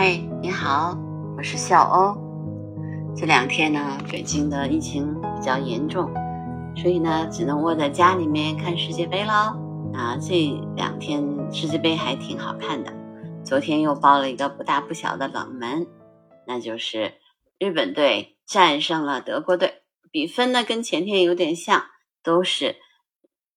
[0.00, 0.96] 嗨，你好，
[1.36, 2.16] 我是小欧。
[3.16, 6.08] 这两天呢，北京的疫情比较严重，
[6.76, 9.32] 所以呢，只能窝在家里面看世界杯喽。
[9.92, 12.94] 啊，这两天世界杯还挺好看的。
[13.44, 15.88] 昨天又爆了一个不大不小的冷门，
[16.46, 17.14] 那就是
[17.58, 21.86] 日本队战胜了德国队，比分呢跟前天有点像，
[22.22, 22.76] 都是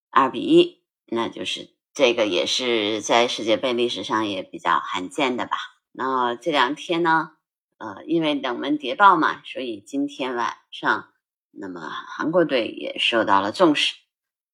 [0.10, 0.82] 二比一。
[1.06, 5.58] 那就是这个也是在世界杯历史上也比较罕见的吧。
[5.94, 7.32] 那这两天呢，
[7.78, 11.10] 呃，因为冷门谍报嘛，所以今天晚上，
[11.52, 13.96] 那么韩国队也受到了重视。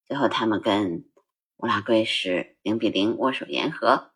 [0.05, 1.05] 最后他们跟
[1.57, 4.11] 乌拉圭是零比零握手言和。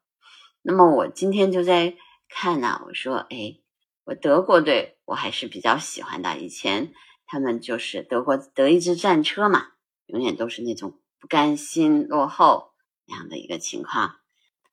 [0.63, 1.95] 那么我今天就在
[2.27, 3.59] 看呢，我说，哎，
[4.03, 6.39] 我德国队我还是比较喜欢的。
[6.39, 6.91] 以前
[7.27, 9.67] 他们就是德国德意志战车嘛，
[10.07, 12.73] 永远都是那种不甘心落后
[13.05, 14.15] 那样的一个情况。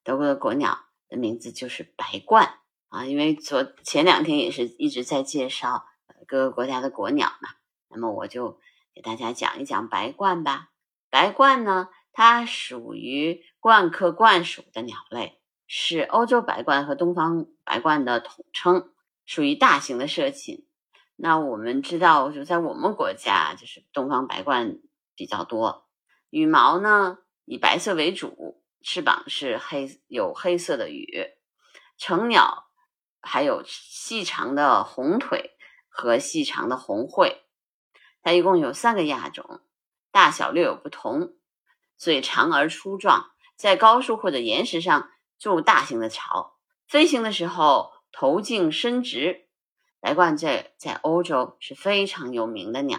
[0.03, 0.88] 德国的国鸟。
[1.09, 2.49] 的名字就是白鹳
[2.89, 5.87] 啊，因为昨前两天也是一直在介绍
[6.27, 7.51] 各个国家的国鸟嘛，
[7.89, 8.59] 那么我就
[8.95, 10.71] 给大家讲一讲白鹳吧。
[11.11, 18.91] 白鹳呢，它属于鹳科鹳属的鸟类，是欧洲白鹳和东方白鹳的统称，
[19.25, 20.67] 属于大型的社禽。
[21.17, 24.81] 那我们知道，就在我们国家，就是东方白鹳
[25.15, 25.89] 比较多，
[26.31, 28.63] 羽毛呢以白色为主。
[28.83, 31.27] 翅膀是黑，有黑色的羽，
[31.97, 32.69] 成鸟
[33.21, 35.57] 还有细长的红腿
[35.89, 37.43] 和细长的红喙。
[38.23, 39.61] 它一共有三个亚种，
[40.11, 41.35] 大小略有不同。
[41.97, 46.57] 嘴长而粗壮，在高树或者岩石上筑大型的巢。
[46.87, 49.49] 飞行的时候头颈伸直。
[50.01, 52.99] 白鹳在在欧洲是非常有名的鸟，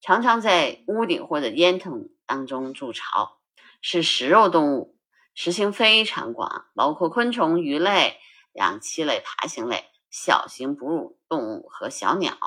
[0.00, 3.40] 常常在屋顶或者烟囱当中筑巢，
[3.82, 4.93] 是食肉动物。
[5.34, 8.18] 食性非常广，包括昆虫、鱼类、
[8.52, 12.38] 两栖类、爬行类、小型哺乳动物和小鸟。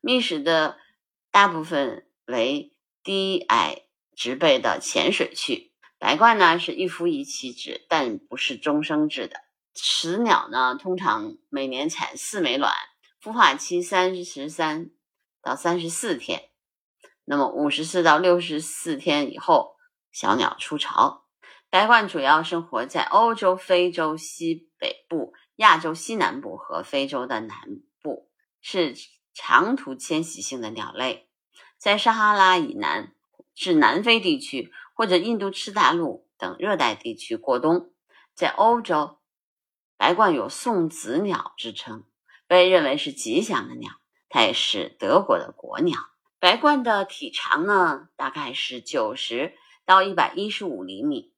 [0.00, 0.78] 觅食的
[1.30, 5.72] 大部分为低矮植被的浅水区。
[5.98, 9.40] 白鹳呢是一夫一妻制，但不是终生制的。
[9.72, 12.72] 雌鸟呢通常每年产四枚卵，
[13.22, 14.90] 孵化期三十三
[15.42, 16.50] 到三十四天。
[17.24, 19.76] 那么五十四到六十四天以后，
[20.12, 21.23] 小鸟出巢。
[21.74, 27.58] 白鹳主要生活在欧洲、非洲西北部、亚洲西南部和非洲的南
[28.00, 28.30] 部，
[28.60, 28.94] 是
[29.32, 31.28] 长途迁徙性的鸟类，
[31.76, 33.12] 在撒哈拉以南
[33.56, 37.90] 至南非地区或者印度次大陆等热带地区过冬。
[38.36, 39.18] 在欧洲，
[39.96, 42.04] 白鹳有送子鸟之称，
[42.46, 43.90] 被认为是吉祥的鸟。
[44.28, 45.98] 它也是德国的国鸟。
[46.38, 51.33] 白鹳的体长呢，大概是九十到一百一十五厘米。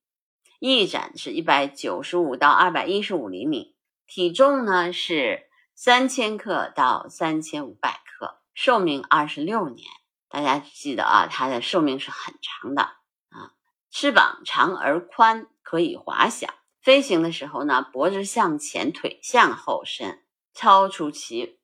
[0.59, 9.87] 翼展是一百九十五到二百一十五厘米，体重呢是三千克到三千五百克，寿命二十六年。
[10.29, 13.53] 大家记得啊，它的寿命是很长的啊。
[13.91, 16.53] 翅膀长而宽，可以滑翔。
[16.83, 20.25] 飞行的时候呢，脖子向前，腿向后伸，
[20.55, 21.59] 超出其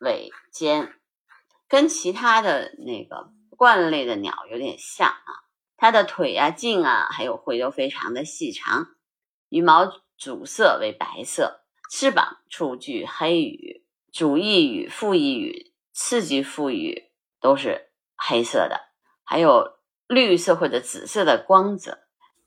[0.00, 0.94] 尾尖，
[1.68, 5.43] 跟其他的那个鹳类的鸟有点像啊。
[5.76, 8.88] 它的腿啊、颈啊，还有喙都非常的细长，
[9.48, 18.80] 羽毛主色为白色，翅膀处具黑羽，主翼羽、副翼羽、次级副羽都是黑色的，
[19.24, 21.98] 还有绿色或者紫色的光泽。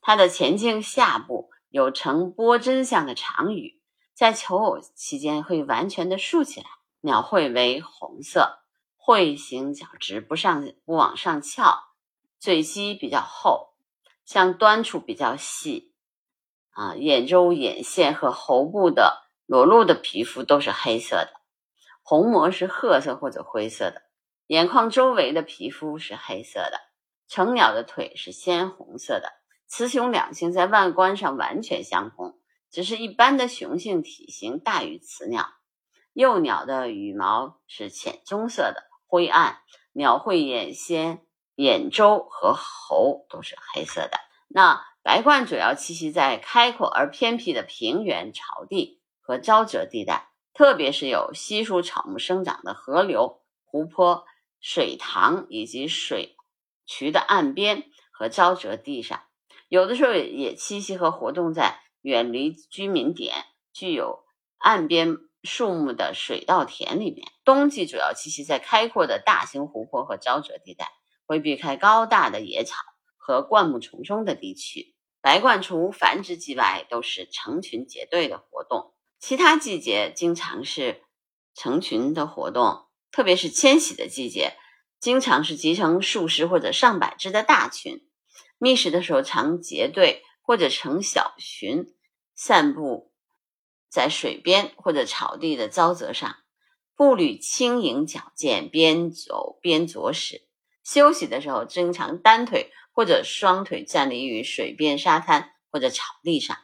[0.02, 3.82] 它的前颈下部有呈波针状的长羽，
[4.14, 6.68] 在求偶期间会完全的竖起来。
[7.02, 8.60] 鸟喙为红色，
[8.96, 11.87] 喙形较直，不上不往上翘。
[12.40, 13.74] 嘴基比较厚，
[14.26, 15.94] 像端处比较细，
[16.72, 21.32] 啊，眼周、眼线和喉部的裸露的皮肤都是黑色的，
[22.04, 24.04] 虹膜是褐色或者灰色的，
[24.48, 26.80] 眼眶周围的皮肤是黑色的。
[27.28, 29.34] 成鸟的腿是鲜红色的，
[29.68, 32.40] 雌雄两性在外观上完全相同，
[32.72, 35.50] 只是一般的雄性体型大于雌鸟。
[36.14, 39.60] 幼鸟的羽毛是浅棕色的，灰暗，
[39.92, 41.27] 鸟喙、眼线。
[41.58, 44.20] 眼周和喉都是黑色的。
[44.48, 54.26] 那白鹳主要栖息在开阔而偏僻的平原、草地和沼泽地带，特别是有稀疏草木生长的河流、湖泊、
[54.62, 56.36] 水塘以及水
[56.86, 59.24] 渠的岸边和沼泽地上。
[59.68, 63.34] 有的时候也栖息和活动在远离居民点、
[63.74, 64.24] 具有
[64.60, 67.28] 岸边树木的水稻田里面。
[67.44, 70.92] 冬季主要栖息在开阔的大型湖泊和沼泽地带。
[71.28, 72.78] 会避开高大的野草
[73.18, 74.96] 和灌木丛生的地区。
[75.22, 78.94] 白鹳除繁殖季外，都是成群结队的活动。
[79.20, 81.04] 其他季节经常是
[81.54, 84.54] 成群的活动，特别是迁徙的季节，
[85.00, 88.08] 经常是集成数十或者上百只的大群。
[88.58, 91.94] 觅食的时候常结队或者成小群
[92.34, 93.12] 散步
[93.90, 96.38] 在水边或者草地的沼泽上，
[96.96, 100.48] 步履轻盈矫健，边走边啄食。
[100.88, 106.56] 休息的时候经常单腿或者双腿站立于水边沙滩或者草地上，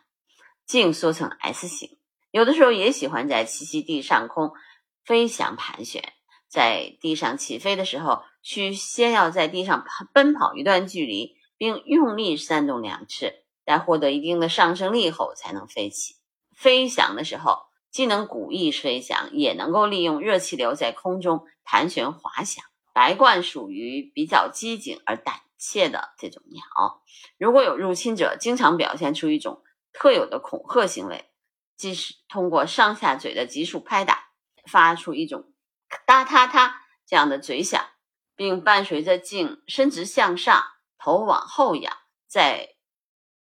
[0.66, 1.98] 颈缩成 S 型。
[2.32, 4.54] 有的时候也喜欢在栖息地上空
[5.04, 6.14] 飞翔盘旋，
[6.48, 16.16] 在地上起飞的时候，需先要在地上奔跑一段距离，并用力扇动两翅，在获得一定的上升力后才能飞起。
[16.56, 17.58] 飞翔的时候，
[17.92, 22.64] 既能鼓翼飞翔，也能够利用热气流在空中盘旋滑翔。
[22.94, 26.62] 白鹳属于比较机警而胆怯的这种鸟，
[27.38, 31.30] 如果有入侵者，经常表现出一种特有的恐吓行为。
[31.76, 34.28] 即是通过上下嘴的急速拍打，
[34.72, 35.52] 发出一种
[36.06, 36.74] 哒嗒嗒
[37.06, 37.84] 这样的嘴响，
[38.36, 40.64] 并伴随着颈伸直向上，
[41.00, 41.98] 头往后仰，
[42.28, 42.76] 再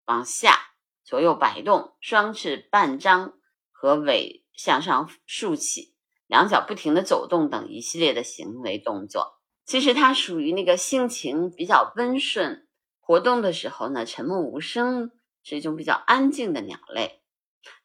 [0.06, 0.72] 往下
[1.04, 3.34] 左右摆动，双翅半张
[3.70, 5.94] 和尾向上竖起，
[6.26, 9.41] 两脚不停的走动等一系列的行为动作。
[9.72, 12.68] 其实它属于那个性情比较温顺，
[13.00, 17.22] 活动的时候呢沉默无声，是一种比较安静的鸟类。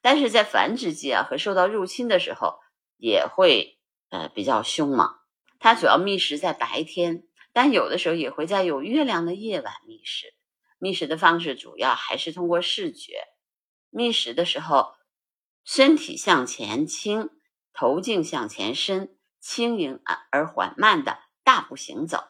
[0.01, 2.59] 但是在繁殖季啊和受到入侵的时候，
[2.97, 3.79] 也会
[4.09, 5.15] 呃比较凶猛。
[5.59, 7.23] 它主要觅食在白天，
[7.53, 10.33] 但有的时候也会在有月亮的夜晚觅食。
[10.79, 13.13] 觅食的方式主要还是通过视觉。
[13.89, 14.91] 觅食的时候，
[15.63, 17.29] 身体向前倾，
[17.71, 20.01] 头颈向前伸，轻盈
[20.31, 22.25] 而缓慢的大步行走。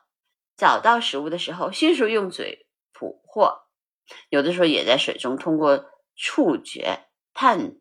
[0.56, 3.64] 找到食物的时候，迅速用嘴捕获。
[4.30, 5.86] 有的时候也在水中通过
[6.16, 7.08] 触觉。
[7.34, 7.78] 探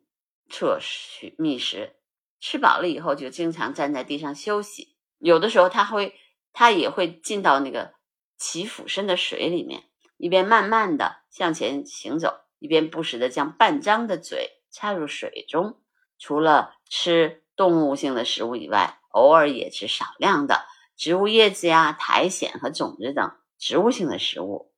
[0.51, 1.95] 测去觅食，
[2.39, 4.95] 吃饱了以后就经常站在地上休息。
[5.17, 6.13] 有的时候，它会，
[6.53, 7.93] 它也会进到那个
[8.37, 9.83] 起俯身的水里面，
[10.17, 15.81] 一边慢慢的向前行走，一边不时的将半张的嘴插入水中。
[16.19, 20.67] 除了吃动物性的食物以外，偶尔也吃少量的
[20.97, 24.73] 植物叶子呀、苔藓和种子等植物性的食物。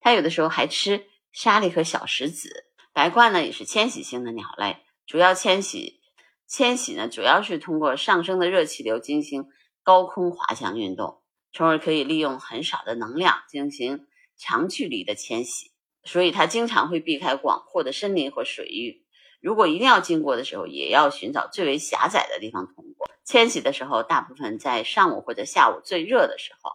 [0.00, 2.66] 它有的时候还吃沙粒和小石子。
[2.92, 4.76] 白鹳呢也是迁徙性的鸟类，
[5.06, 6.00] 主要迁徙
[6.46, 9.46] 迁徙呢主要是通过上升的热气流进行
[9.82, 11.22] 高空滑翔运动，
[11.54, 15.70] 从而可以利用很少的能量进行长距离的迁徙，
[16.04, 19.06] 所以它经常会避开广阔的森林和水域。
[19.40, 22.91] 如果一定要经过的时候，也要寻找最为狭窄的地方通。
[23.24, 26.72] 迁徙的时候，大部分在上午或者下午最热的时候，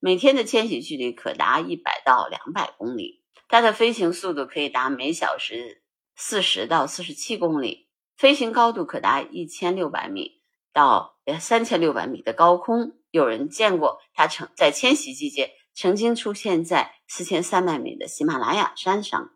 [0.00, 3.22] 每天的迁徙距离可达一百到两百公里。
[3.48, 5.82] 它的飞行速度可以达每小时
[6.16, 10.40] 四十到四十七公里，飞行高度可达一千六百米
[10.72, 12.96] 到三千六百米的高空。
[13.10, 19.30] 有人见过它曾在迁徙季节曾经出现在四千三百米的喜马拉雅山上。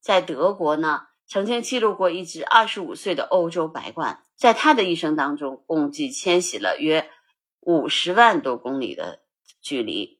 [0.00, 7.08] 在德国呢，曾经记录过一只二十五岁的欧洲白鹳，在它的一生当中，共计迁徙了约
[7.60, 9.22] 五十万多公里的
[9.62, 10.18] 距离。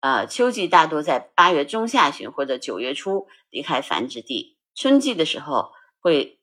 [0.00, 5.70] 呃，秋季大多在八月中下旬或者九月初离开繁殖地，春季的时候
[6.00, 6.40] 会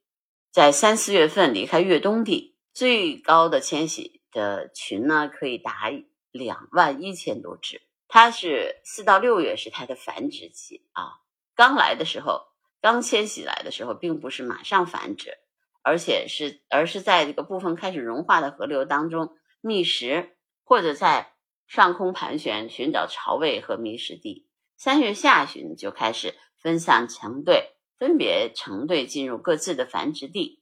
[0.54, 2.56] 在三四月份离开越冬地。
[2.74, 5.92] 最高的迁徙的群呢，可以达
[6.32, 7.82] 两万一千多只。
[8.08, 11.20] 它是四到六月是它的繁殖期啊。
[11.56, 12.48] 刚来的时候，
[12.86, 15.40] 刚迁徙来的时候，并不是马上繁殖，
[15.82, 21.32] 而且是而是在这个部分开始融化的河流当中觅食，或者在。
[21.68, 24.48] 上空盘旋，寻找巢位和觅食地。
[24.78, 30.62] 三月下旬就开始分散成队，分别成队进入各自的繁殖地。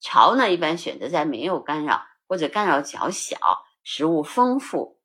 [0.00, 3.36] 巢呢，一般选择在没有干扰或者干扰较小、
[3.82, 5.00] 食物丰富，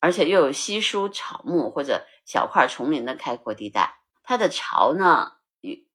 [0.00, 4.00] 而且又有稀疏草木或者小块丛林的开阔地带。
[4.24, 5.33] 它的巢呢，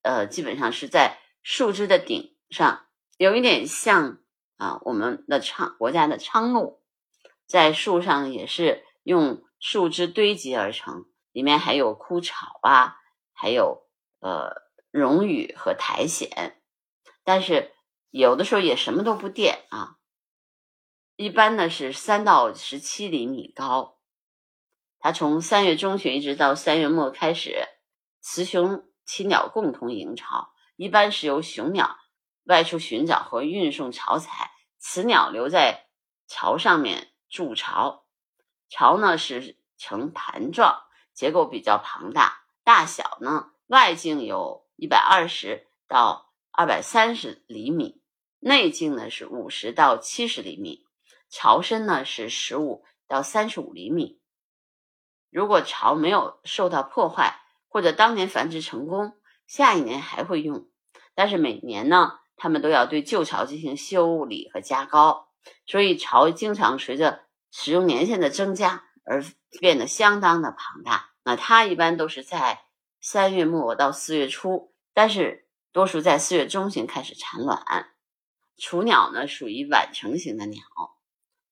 [0.02, 4.20] 呃，基本上是在树枝的顶上，有一点像
[4.58, 6.82] 啊我们的昌国家的苍鹭。
[7.46, 12.98] 在树上也是用树枝堆积而成，里面还有枯草啊，
[13.34, 13.88] 还有
[14.20, 14.54] 呃
[14.92, 16.62] 绒羽和苔藓，
[17.24, 17.74] 但是
[18.12, 19.98] 有的时候也什么都不垫啊。
[21.16, 23.98] 一般呢是三到十七厘米高，
[25.00, 27.58] 它从三月中旬一直到三月末开始，
[28.22, 31.98] 雌雄禽鸟共同营巢，一般是由雄鸟
[32.44, 35.88] 外出寻找和运送巢材，雌鸟留在
[36.28, 37.12] 巢上面。
[37.28, 38.06] 筑巢，
[38.70, 40.84] 巢呢是呈盘状，
[41.16, 48.04] 结构比较庞大，大小呢外径有一百二十到二百三十厘米，
[48.38, 50.86] 内径呢是五十到七十厘米，
[51.30, 54.22] 巢深呢是十五到三十五厘米。
[55.32, 59.14] 如果巢没有受到破坏，或者当年繁殖成功，
[59.48, 60.68] 下一年还会用。
[61.16, 65.30] 但是每年呢，他们都要对旧巢进行修理和加高，
[65.66, 67.22] 所以巢经常随着
[67.52, 69.24] 使用年限的增加而
[69.60, 71.12] 变得相当的庞大。
[71.24, 72.62] 那它一般都是在
[73.02, 77.92] 三月末到四月初，但是多数在四月中旬开始产卵。
[78.58, 80.62] 雏鸟呢属于晚成型的鸟，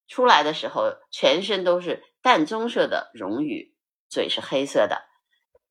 [0.08, 3.76] 出来的时候全身都是淡棕色的绒羽，
[4.10, 5.07] 嘴是黑色的。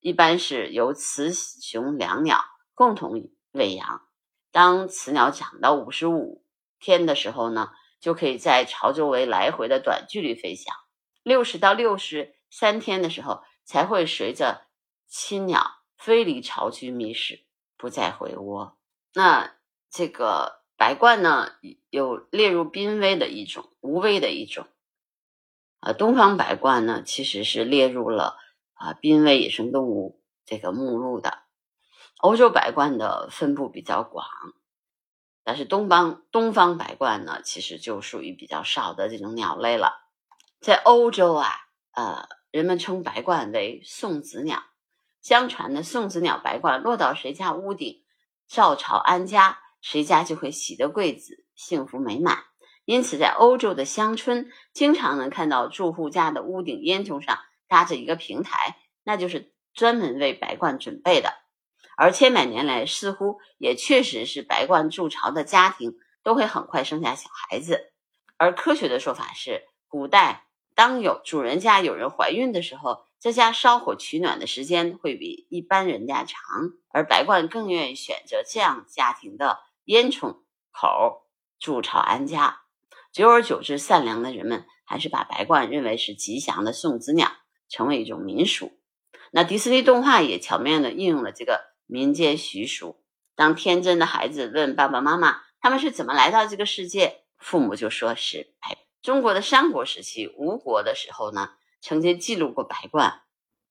[0.06, 2.44] 一般是由雌雄两鸟
[2.74, 4.06] 共同喂养。
[4.52, 6.44] 当雌鸟长到五十五
[6.78, 10.72] 天的时候呢，就可以在巢周围来回的短距离飞翔。
[11.24, 14.68] 六十到六十三天的时候，才会随着
[15.08, 17.40] 亲鸟飞离巢区觅食，
[17.76, 18.78] 不再回窝。
[19.12, 19.56] 那
[19.90, 20.64] 这个。
[20.78, 21.52] 白鹳呢，
[21.88, 24.66] 有列入濒危的一种，无危的一种。
[25.80, 28.36] 啊，东方白鹳呢，其实是列入了
[28.76, 31.42] 啊濒危野生动物这个目录的。
[32.18, 34.24] 欧洲白鹳的分布比较广，
[35.44, 40.06] 但是东方东方白鹳呢，其实就属于比较少的这种鸟类了。
[40.60, 41.50] 在欧洲啊，
[41.92, 44.62] 呃，人们称白鹳为送子鸟。
[45.20, 48.04] 相传呢，送子鸟白鹳落到谁家屋顶，
[48.46, 49.58] 照巢安家。
[49.82, 52.38] 谁家就会喜得贵子，幸福美满。
[52.86, 57.38] 因此，在欧洲的乡村，经常能看到住户家的屋顶烟囱上
[57.68, 61.32] 搭着一个平台，那就是专门为白鹳准备的。
[61.96, 67.92] 而千百年来，似乎也确实是白鹳筑巢的家庭都会很快生下小孩子。
[68.36, 76.38] 而科学的说法是，古代当有主人家有人怀孕的时候，这家烧火取暖的时间会比一般人家长，
[76.92, 79.60] 而白鹳更愿意选择这样家庭的。
[79.86, 80.38] 烟囱
[80.72, 81.28] 口
[81.60, 82.62] 筑巢安家，
[83.12, 87.30] 久而久之，善良的人们还是把白鹳认为是吉祥的送子鸟，
[87.68, 88.72] 成为一种民俗。
[89.32, 93.02] 那迪士尼动画也巧妙地应用了这个民间习俗。
[93.34, 98.78] 当天真的孩子问爸爸妈妈他们是怎么来到这个世界，父母就说是白。
[99.02, 103.20] 中国的三国时期，吴国的时候呢，曾经记录过白鹳，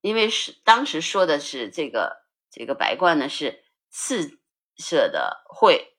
[0.02, 4.40] 因为是当时说的是这个这个白鹳呢是四
[4.78, 5.92] 色的喙。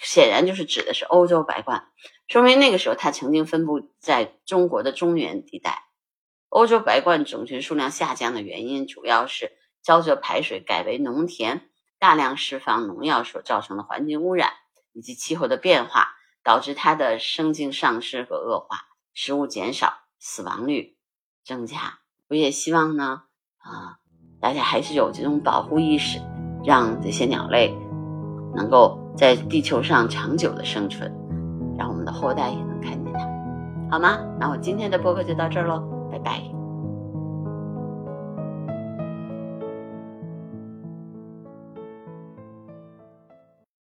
[0.00, 1.84] 显然就是指的是欧洲白鹳，
[2.26, 5.84] 说明那个时候它曾经分布在中国的中原地带。
[6.52, 11.62] 欧洲白鹳种群数量下降的原因，主要是沼泽排水改为农田，
[11.98, 14.50] 大量释放农药所造成的环境污染，
[14.92, 16.08] 以及气候的变化，
[16.44, 18.80] 导致它的生境丧失和恶化，
[19.14, 20.98] 食物减少，死亡率
[21.42, 22.00] 增加。
[22.28, 23.22] 我也希望呢，
[23.56, 23.96] 啊，
[24.38, 26.20] 大家还是有这种保护意识，
[26.66, 27.74] 让这些鸟类
[28.54, 29.00] 能够。
[29.14, 31.12] 在地球上长久的生存，
[31.76, 33.20] 让我们的后代也能看见它，
[33.90, 34.18] 好吗？
[34.40, 35.82] 那我今天的播客就到这儿喽，
[36.12, 36.61] 拜拜。